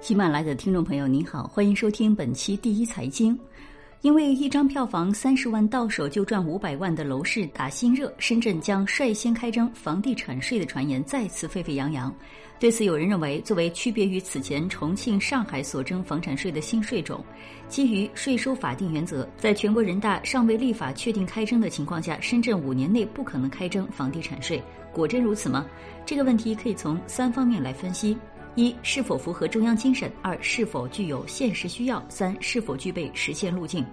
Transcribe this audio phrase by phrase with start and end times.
[0.00, 3.38] 喜马拉雅的听众朋友，您好，欢迎收听本期第一财经。
[4.02, 12.14] 因为一张票房三十万到手就赚五百万的楼市打新热，深圳将率先开征房地产税的传言再次沸沸扬扬。
[12.60, 17.24] 对此，有人认为，作为区别于此前重庆、上海所征房产税的新税种，
[17.66, 24.62] 基于税收法定原则，在全国人大尚未立法确定开征的情况下，深圳五年内不可能开征房地产税。
[24.92, 25.64] 果真如此吗？
[26.04, 28.16] 这个问题可以从三方面来分析。
[28.56, 30.10] 一是否符合中央精神？
[30.22, 32.04] 二是否具有现实需要？
[32.08, 33.84] 三是否具备实现路径？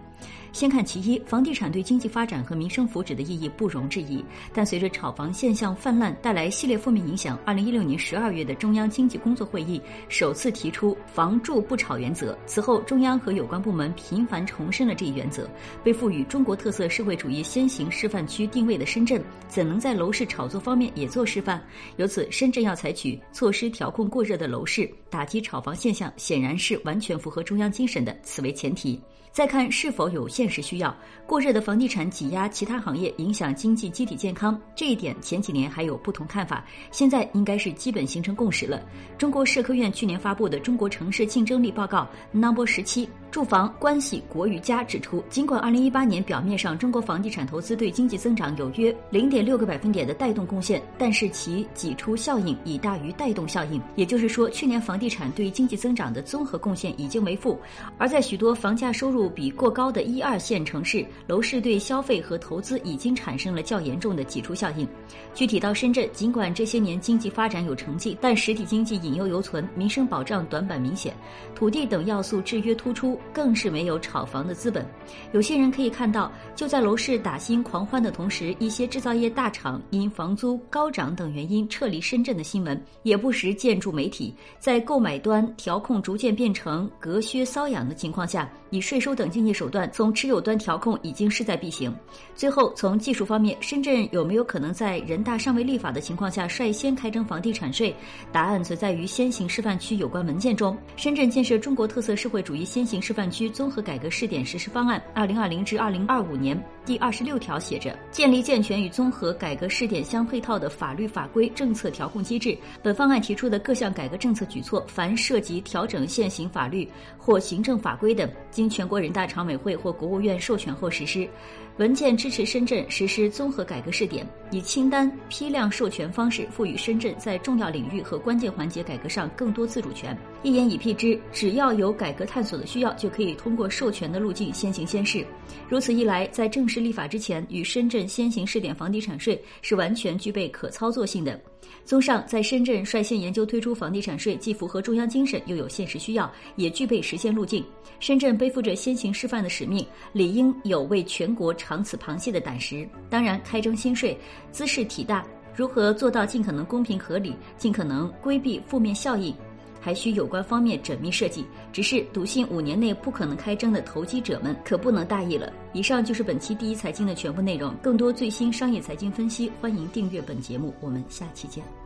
[0.52, 4.24] 先看其一，房地产对经济发展和民生福祉的意义不容置疑。
[4.54, 7.40] 但随着炒房现象泛滥，带来系列负面影响。
[7.46, 12.38] 二零一六年十二月的中央经济工作会议首次提出“房住不炒”原则。
[12.46, 15.50] 此后，中央和有关部门频繁重申了这一原则。
[15.84, 21.64] 被赋予中国特色社会主义先行示范区定位的深圳，怎能在楼市炒作方面也做示范？
[21.96, 28.16] 由此，深圳要采取措施调控过热的楼市，打击炒房现象，显然是完全符合中央精神的。
[28.22, 29.00] 此为前提。
[29.34, 30.92] 再看是否有现实需要，
[31.28, 38.82] 过热的房地产挤压其他行业，影响经济机体健康，这一点前几年还有不同看法，现在应该是基本形成共识了。
[39.20, 43.08] 中国社科院去年发布的《中国城市竞争力报告》Number 十七。
[43.32, 53.82] 住房关系国与家指出，尽管2018年表面上中国房地产投资对经济增长有约0.6个百分点的带动贡献，但是其挤出效应已大于带动效应。
[53.96, 57.58] 也就是说，去年房地产对经济增长的综合贡献已经为负。
[57.98, 64.86] 而在许多房价收入比过高的一二线城市，楼市对消费和投资已经产生了较严重的挤出效应。
[65.34, 71.14] 具体到深圳，尽管这些年经济发展有成绩，但实体经济隐忧犹存，民生保障短板明显，
[71.56, 73.18] 土地等要素制约突出。
[73.34, 74.86] 更是没有炒房的资本。
[75.32, 84.34] 有些人可以看到，就在楼市打新狂欢的同时，一些制造业大厂因房租高涨等原因撤离深圳的新闻也不时见诸媒体。
[84.60, 91.94] 在购买端调控逐渐变成隔靴搔痒的情况下，以税收等经济手段从持有端调控已经势在必行。
[92.36, 97.96] 最后，从技术方面，深圳有没有可能在人大尚未立法的情况下率先开征房地产税？
[98.32, 103.32] 答案则在于先行示范区有关文件中，深圳建设中国特色社会主义先行示示范。
[103.32, 112.58] 区综合改革试点实施方案（二零二零至二零二五年）第二十六条写着：建立健全与综合改革试点相配套的法律法规政策调控机制。
[112.82, 121.30] 本方案提出的各项改革政策举措，凡涉及调整现行法律或行政法规等，经全国人大常委会或国务院授权后实施。
[121.78, 130.16] 文件支持深圳实施综合改革试点，以清单批量授权方式赋予深圳在重要领域和关键环节改革上更多自主权。
[130.44, 135.26] 一言以蔽之，只要有改革探索的需要，就可以通过授权的路径先行先试。
[135.70, 141.38] 如此一来，在正式立法之前，与深圳先行试点房地产税是完全具备可操作性的。
[141.84, 147.64] 综上，在深圳率先研究推出房地产税，既符合中央精神，又有现实需要，也具备实现路径。
[148.00, 152.88] 深圳背负着先行示范的使命，理应有为全国尝此螃蟹的胆识。
[153.10, 154.18] 当然，开征新税，
[154.52, 159.36] 姿势体大，如何做到尽可能公平合理，尽可能规避负面效应？
[159.82, 161.46] 还需有关方面缜密设计。
[161.74, 165.52] 只是笃信五年内不可能开征的投机者们可不能大意了。
[165.74, 167.74] 以上就是本期第一财经的全部内容。
[167.82, 170.74] 更多最新商业财经分析，欢迎订阅本节目。
[170.80, 171.81] 我们下期见。